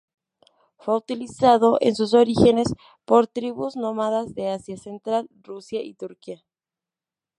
Fue 0.77 0.97
utilizado 0.97 1.77
en 1.79 1.93
sus 1.93 2.15
orígenes 2.15 2.73
por 3.05 3.27
tribus 3.27 3.75
nómadas 3.75 4.33
de 4.33 4.49
Asia 4.49 4.75
central, 4.75 5.29
Rusia 5.43 5.83
y 5.83 5.93
Turquía. 5.93 6.43